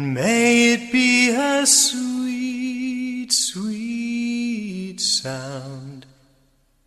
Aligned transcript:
and 0.00 0.14
may 0.14 0.72
it 0.72 0.90
be 0.90 1.30
a 1.30 1.66
sweet, 1.66 3.30
sweet 3.30 4.98
sound 4.98 6.06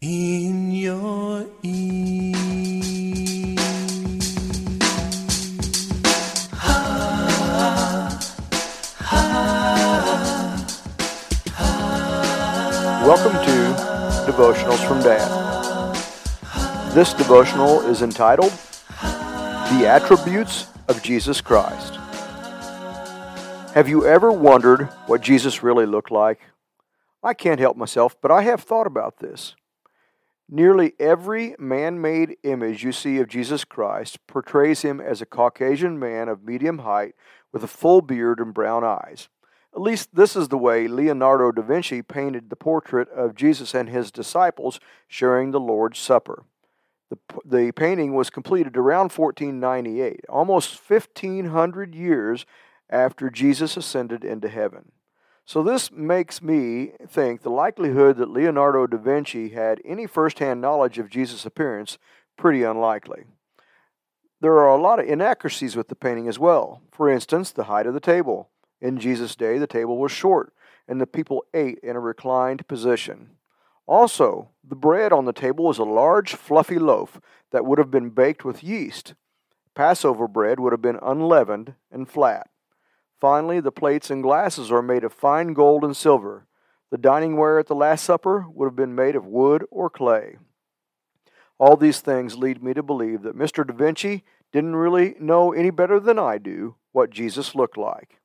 in 0.00 0.70
your 0.70 1.44
ear. 1.64 2.36
Welcome 13.04 13.32
to 13.44 13.56
Devotionals 14.30 14.86
from 14.86 15.02
Dad. 15.02 15.28
This 16.94 17.12
devotional 17.12 17.80
is 17.88 18.02
entitled 18.02 18.52
The 19.02 19.86
Attributes 19.88 20.68
of 20.86 21.02
Jesus 21.02 21.40
Christ. 21.40 21.99
Have 23.74 23.88
you 23.88 24.04
ever 24.04 24.32
wondered 24.32 24.88
what 25.06 25.20
Jesus 25.20 25.62
really 25.62 25.86
looked 25.86 26.10
like? 26.10 26.40
I 27.22 27.34
can't 27.34 27.60
help 27.60 27.76
myself, 27.76 28.16
but 28.20 28.32
I 28.32 28.42
have 28.42 28.62
thought 28.62 28.88
about 28.88 29.20
this. 29.20 29.54
Nearly 30.48 30.94
every 30.98 31.54
man 31.56 32.00
made 32.00 32.36
image 32.42 32.82
you 32.82 32.90
see 32.90 33.18
of 33.18 33.28
Jesus 33.28 33.64
Christ 33.64 34.18
portrays 34.26 34.82
him 34.82 35.00
as 35.00 35.22
a 35.22 35.26
Caucasian 35.26 36.00
man 36.00 36.28
of 36.28 36.42
medium 36.42 36.78
height 36.78 37.14
with 37.52 37.62
a 37.62 37.68
full 37.68 38.02
beard 38.02 38.40
and 38.40 38.52
brown 38.52 38.82
eyes. 38.82 39.28
At 39.72 39.80
least 39.80 40.16
this 40.16 40.34
is 40.34 40.48
the 40.48 40.58
way 40.58 40.88
Leonardo 40.88 41.52
da 41.52 41.62
Vinci 41.62 42.02
painted 42.02 42.50
the 42.50 42.56
portrait 42.56 43.08
of 43.10 43.36
Jesus 43.36 43.72
and 43.72 43.88
his 43.88 44.10
disciples 44.10 44.80
sharing 45.06 45.52
the 45.52 45.60
Lord's 45.60 46.00
Supper. 46.00 46.42
The, 47.08 47.18
the 47.44 47.70
painting 47.70 48.16
was 48.16 48.30
completed 48.30 48.76
around 48.76 49.12
1498, 49.12 50.24
almost 50.28 50.80
1500 50.90 51.94
years 51.94 52.44
after 52.90 53.30
Jesus 53.30 53.76
ascended 53.76 54.24
into 54.24 54.48
heaven. 54.48 54.92
So, 55.46 55.62
this 55.62 55.90
makes 55.90 56.42
me 56.42 56.92
think 57.08 57.42
the 57.42 57.50
likelihood 57.50 58.18
that 58.18 58.30
Leonardo 58.30 58.86
da 58.86 58.98
Vinci 58.98 59.48
had 59.48 59.80
any 59.84 60.06
firsthand 60.06 60.60
knowledge 60.60 60.98
of 60.98 61.10
Jesus' 61.10 61.46
appearance 61.46 61.98
pretty 62.36 62.62
unlikely. 62.62 63.24
There 64.40 64.58
are 64.58 64.68
a 64.68 64.80
lot 64.80 65.00
of 65.00 65.06
inaccuracies 65.06 65.76
with 65.76 65.88
the 65.88 65.94
painting 65.94 66.28
as 66.28 66.38
well. 66.38 66.82
For 66.92 67.10
instance, 67.10 67.50
the 67.50 67.64
height 67.64 67.86
of 67.86 67.94
the 67.94 68.00
table. 68.00 68.48
In 68.80 68.98
Jesus' 68.98 69.36
day, 69.36 69.58
the 69.58 69.66
table 69.66 69.98
was 69.98 70.12
short, 70.12 70.54
and 70.88 71.00
the 71.00 71.06
people 71.06 71.44
ate 71.52 71.78
in 71.82 71.96
a 71.96 72.00
reclined 72.00 72.66
position. 72.66 73.30
Also, 73.86 74.50
the 74.66 74.76
bread 74.76 75.12
on 75.12 75.24
the 75.24 75.32
table 75.32 75.64
was 75.64 75.78
a 75.78 75.84
large, 75.84 76.34
fluffy 76.34 76.78
loaf 76.78 77.20
that 77.50 77.66
would 77.66 77.78
have 77.78 77.90
been 77.90 78.10
baked 78.10 78.44
with 78.44 78.62
yeast. 78.62 79.14
Passover 79.74 80.28
bread 80.28 80.60
would 80.60 80.72
have 80.72 80.82
been 80.82 80.98
unleavened 81.02 81.74
and 81.90 82.08
flat. 82.08 82.48
Finally, 83.20 83.60
the 83.60 83.72
plates 83.72 84.10
and 84.10 84.22
glasses 84.22 84.72
are 84.72 84.82
made 84.82 85.04
of 85.04 85.12
fine 85.12 85.52
gold 85.52 85.84
and 85.84 85.96
silver. 85.96 86.46
The 86.90 86.98
dining 86.98 87.36
ware 87.36 87.58
at 87.58 87.66
the 87.66 87.74
Last 87.74 88.04
Supper 88.04 88.46
would 88.48 88.66
have 88.66 88.76
been 88.76 88.94
made 88.94 89.14
of 89.14 89.26
wood 89.26 89.64
or 89.70 89.90
clay. 89.90 90.38
All 91.58 91.76
these 91.76 92.00
things 92.00 92.38
lead 92.38 92.62
me 92.62 92.72
to 92.72 92.82
believe 92.82 93.22
that 93.22 93.36
Mr. 93.36 93.66
Da 93.66 93.74
Vinci 93.74 94.24
didn't 94.52 94.76
really 94.76 95.14
know 95.20 95.52
any 95.52 95.70
better 95.70 96.00
than 96.00 96.18
I 96.18 96.38
do 96.38 96.76
what 96.92 97.10
Jesus 97.10 97.54
looked 97.54 97.76
like. 97.76 98.20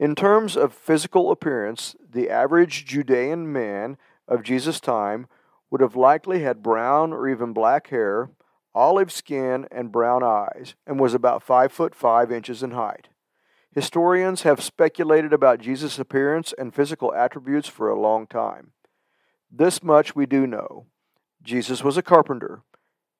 In 0.00 0.14
terms 0.14 0.56
of 0.56 0.72
physical 0.72 1.30
appearance, 1.30 1.94
the 2.02 2.30
average 2.30 2.86
Judean 2.86 3.52
man 3.52 3.98
of 4.26 4.42
Jesus' 4.42 4.80
time 4.80 5.26
would 5.70 5.82
have 5.82 5.94
likely 5.94 6.42
had 6.42 6.62
brown 6.62 7.12
or 7.12 7.28
even 7.28 7.52
black 7.52 7.88
hair, 7.88 8.30
olive 8.74 9.12
skin, 9.12 9.68
and 9.70 9.92
brown 9.92 10.24
eyes, 10.24 10.74
and 10.86 10.98
was 10.98 11.14
about 11.14 11.42
five 11.42 11.70
foot 11.70 11.94
five 11.94 12.32
inches 12.32 12.62
in 12.62 12.72
height. 12.72 13.08
Historians 13.74 14.42
have 14.42 14.62
speculated 14.62 15.32
about 15.32 15.58
Jesus' 15.58 15.98
appearance 15.98 16.52
and 16.58 16.74
physical 16.74 17.14
attributes 17.14 17.68
for 17.68 17.88
a 17.88 17.98
long 17.98 18.26
time. 18.26 18.72
This 19.50 19.82
much 19.82 20.14
we 20.14 20.26
do 20.26 20.46
know 20.46 20.86
Jesus 21.42 21.82
was 21.82 21.96
a 21.96 22.02
carpenter. 22.02 22.62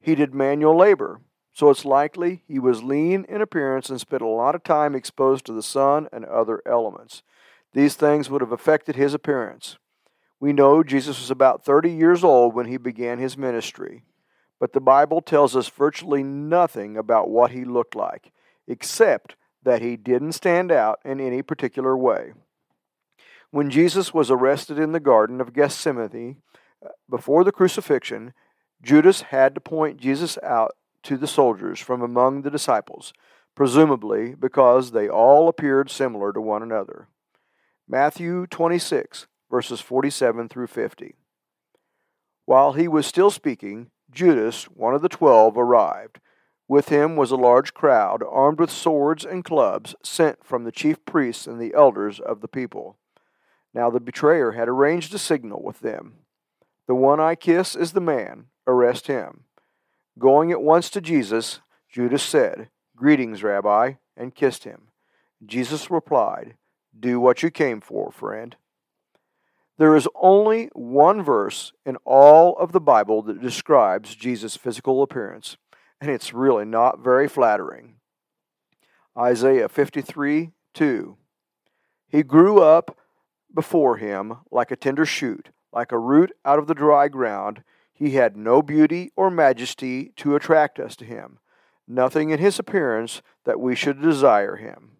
He 0.00 0.14
did 0.14 0.34
manual 0.34 0.76
labor, 0.76 1.20
so 1.52 1.68
it's 1.68 1.84
likely 1.84 2.44
he 2.48 2.58
was 2.58 2.82
lean 2.82 3.26
in 3.28 3.42
appearance 3.42 3.90
and 3.90 4.00
spent 4.00 4.22
a 4.22 4.26
lot 4.26 4.54
of 4.54 4.64
time 4.64 4.94
exposed 4.94 5.44
to 5.46 5.52
the 5.52 5.62
sun 5.62 6.08
and 6.12 6.24
other 6.24 6.62
elements. 6.64 7.22
These 7.74 7.96
things 7.96 8.30
would 8.30 8.40
have 8.40 8.52
affected 8.52 8.96
his 8.96 9.12
appearance. 9.12 9.76
We 10.40 10.52
know 10.52 10.82
Jesus 10.82 11.20
was 11.20 11.30
about 11.30 11.64
30 11.64 11.90
years 11.90 12.24
old 12.24 12.54
when 12.54 12.66
he 12.66 12.76
began 12.78 13.18
his 13.18 13.36
ministry, 13.36 14.04
but 14.58 14.72
the 14.72 14.80
Bible 14.80 15.20
tells 15.20 15.54
us 15.54 15.68
virtually 15.68 16.22
nothing 16.22 16.96
about 16.96 17.28
what 17.28 17.50
he 17.50 17.64
looked 17.64 17.94
like, 17.94 18.32
except 18.66 19.36
that 19.68 19.82
he 19.82 19.98
didn't 19.98 20.32
stand 20.32 20.72
out 20.72 20.98
in 21.04 21.20
any 21.20 21.42
particular 21.42 21.94
way. 21.94 22.32
When 23.50 23.68
Jesus 23.68 24.14
was 24.14 24.30
arrested 24.30 24.78
in 24.78 24.92
the 24.92 24.98
Garden 24.98 25.42
of 25.42 25.52
Gethsemane 25.52 26.38
uh, 26.82 26.88
before 27.10 27.44
the 27.44 27.52
crucifixion, 27.52 28.32
Judas 28.80 29.20
had 29.20 29.54
to 29.54 29.60
point 29.60 30.00
Jesus 30.00 30.38
out 30.42 30.70
to 31.02 31.18
the 31.18 31.26
soldiers 31.26 31.80
from 31.80 32.00
among 32.00 32.40
the 32.40 32.50
disciples, 32.50 33.12
presumably 33.54 34.34
because 34.34 34.92
they 34.92 35.06
all 35.06 35.50
appeared 35.50 35.90
similar 35.90 36.32
to 36.32 36.40
one 36.40 36.62
another. 36.62 37.08
Matthew 37.86 38.46
26, 38.46 39.26
verses 39.50 39.82
47 39.82 40.48
through 40.48 40.68
50. 40.68 41.14
While 42.46 42.72
he 42.72 42.88
was 42.88 43.06
still 43.06 43.30
speaking, 43.30 43.90
Judas, 44.10 44.64
one 44.64 44.94
of 44.94 45.02
the 45.02 45.10
twelve, 45.10 45.58
arrived. 45.58 46.20
With 46.68 46.90
him 46.90 47.16
was 47.16 47.30
a 47.30 47.36
large 47.36 47.72
crowd, 47.72 48.22
armed 48.22 48.60
with 48.60 48.70
swords 48.70 49.24
and 49.24 49.42
clubs, 49.42 49.94
sent 50.04 50.44
from 50.44 50.64
the 50.64 50.72
chief 50.72 51.02
priests 51.06 51.46
and 51.46 51.58
the 51.58 51.72
elders 51.74 52.20
of 52.20 52.42
the 52.42 52.48
people. 52.48 52.98
Now 53.72 53.88
the 53.88 54.00
betrayer 54.00 54.52
had 54.52 54.68
arranged 54.68 55.14
a 55.14 55.18
signal 55.18 55.62
with 55.62 55.80
them. 55.80 56.18
The 56.86 56.94
one 56.94 57.20
I 57.20 57.34
kiss 57.34 57.74
is 57.74 57.92
the 57.92 58.00
man, 58.00 58.46
arrest 58.66 59.06
him. 59.06 59.44
Going 60.18 60.52
at 60.52 60.60
once 60.60 60.90
to 60.90 61.00
Jesus, 61.00 61.60
Judas 61.88 62.22
said, 62.22 62.68
Greetings, 62.96 63.42
Rabbi, 63.42 63.94
and 64.16 64.34
kissed 64.34 64.64
him. 64.64 64.88
Jesus 65.44 65.90
replied, 65.90 66.56
Do 66.98 67.20
what 67.20 67.42
you 67.42 67.50
came 67.50 67.80
for, 67.80 68.10
friend. 68.10 68.56
There 69.78 69.94
is 69.94 70.08
only 70.20 70.70
one 70.74 71.22
verse 71.22 71.72
in 71.86 71.96
all 72.04 72.56
of 72.56 72.72
the 72.72 72.80
Bible 72.80 73.22
that 73.22 73.40
describes 73.40 74.16
Jesus' 74.16 74.56
physical 74.56 75.02
appearance, 75.02 75.56
and 76.00 76.10
it's 76.10 76.32
really 76.32 76.64
not 76.64 77.00
very 77.00 77.28
flattering. 77.28 77.94
Isaiah 79.16 79.68
53 79.68 80.52
2. 80.74 81.16
He 82.08 82.22
grew 82.22 82.62
up 82.62 82.96
before 83.54 83.96
him 83.96 84.38
like 84.50 84.70
a 84.70 84.76
tender 84.76 85.04
shoot, 85.04 85.48
like 85.72 85.92
a 85.92 85.98
root 85.98 86.32
out 86.44 86.58
of 86.58 86.66
the 86.66 86.74
dry 86.74 87.08
ground. 87.08 87.64
He 87.92 88.10
had 88.10 88.36
no 88.36 88.62
beauty 88.62 89.10
or 89.16 89.30
majesty 89.30 90.12
to 90.16 90.36
attract 90.36 90.78
us 90.78 90.94
to 90.96 91.04
him, 91.04 91.38
nothing 91.86 92.30
in 92.30 92.38
his 92.38 92.58
appearance 92.58 93.22
that 93.44 93.58
we 93.58 93.74
should 93.74 94.00
desire 94.00 94.56
him. 94.56 94.98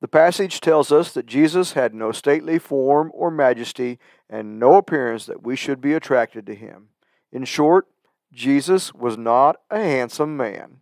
The 0.00 0.08
passage 0.08 0.60
tells 0.60 0.90
us 0.92 1.12
that 1.12 1.26
Jesus 1.26 1.72
had 1.72 1.94
no 1.94 2.12
stately 2.12 2.58
form 2.58 3.10
or 3.14 3.30
majesty 3.30 3.98
and 4.28 4.58
no 4.58 4.76
appearance 4.76 5.26
that 5.26 5.42
we 5.42 5.56
should 5.56 5.80
be 5.80 5.92
attracted 5.92 6.46
to 6.46 6.54
him. 6.54 6.88
In 7.32 7.44
short, 7.44 7.86
Jesus 8.32 8.94
was 8.94 9.18
not 9.18 9.56
a 9.70 9.78
handsome 9.78 10.36
man. 10.36 10.78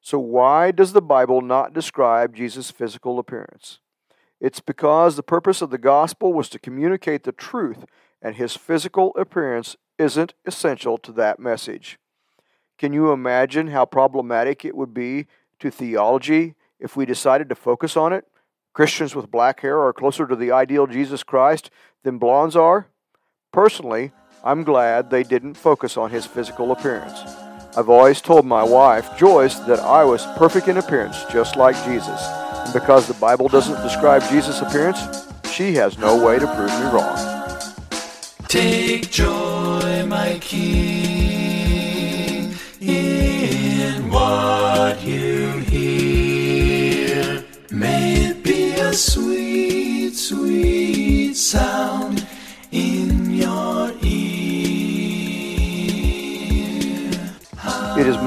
So, 0.00 0.18
why 0.18 0.70
does 0.70 0.92
the 0.92 1.02
Bible 1.02 1.40
not 1.40 1.72
describe 1.72 2.36
Jesus' 2.36 2.70
physical 2.70 3.18
appearance? 3.18 3.80
It's 4.40 4.60
because 4.60 5.16
the 5.16 5.22
purpose 5.22 5.62
of 5.62 5.70
the 5.70 5.78
gospel 5.78 6.32
was 6.32 6.48
to 6.50 6.58
communicate 6.58 7.24
the 7.24 7.32
truth, 7.32 7.84
and 8.20 8.36
his 8.36 8.56
physical 8.56 9.12
appearance 9.16 9.76
isn't 9.98 10.34
essential 10.44 10.98
to 10.98 11.12
that 11.12 11.38
message. 11.38 11.98
Can 12.78 12.92
you 12.92 13.12
imagine 13.12 13.68
how 13.68 13.86
problematic 13.86 14.64
it 14.64 14.76
would 14.76 14.92
be 14.92 15.26
to 15.60 15.70
theology 15.70 16.54
if 16.78 16.96
we 16.96 17.06
decided 17.06 17.48
to 17.48 17.54
focus 17.54 17.96
on 17.96 18.12
it? 18.12 18.26
Christians 18.72 19.14
with 19.14 19.30
black 19.30 19.60
hair 19.60 19.80
are 19.80 19.92
closer 19.92 20.26
to 20.26 20.36
the 20.36 20.50
ideal 20.50 20.86
Jesus 20.86 21.22
Christ 21.22 21.70
than 22.02 22.18
blondes 22.18 22.56
are? 22.56 22.88
Personally, 23.52 24.12
I'm 24.46 24.62
glad 24.62 25.08
they 25.08 25.22
didn't 25.22 25.54
focus 25.54 25.96
on 25.96 26.10
his 26.10 26.26
physical 26.26 26.70
appearance. 26.72 27.18
I've 27.78 27.88
always 27.88 28.20
told 28.20 28.44
my 28.44 28.62
wife, 28.62 29.16
Joyce, 29.16 29.54
that 29.60 29.80
I 29.80 30.04
was 30.04 30.26
perfect 30.36 30.68
in 30.68 30.76
appearance, 30.76 31.24
just 31.32 31.56
like 31.56 31.74
Jesus. 31.86 32.20
And 32.20 32.70
because 32.74 33.08
the 33.08 33.14
Bible 33.14 33.48
doesn't 33.48 33.82
describe 33.82 34.22
Jesus' 34.28 34.60
appearance, 34.60 35.00
she 35.50 35.72
has 35.76 35.96
no 35.96 36.22
way 36.22 36.38
to 36.38 36.46
prove 36.56 36.68
me 36.78 36.90
wrong. 36.92 37.16
Take 38.46 39.10
joy, 39.10 40.04
my 40.06 40.38
King, 40.42 40.94
in 42.82 44.10
what 44.10 45.02
you 45.02 45.52
hear. 45.60 47.42
May 47.70 48.26
it 48.26 48.44
be 48.44 48.72
a 48.72 48.92
sweet, 48.92 50.14
sweet 50.14 51.32
sound 51.32 52.23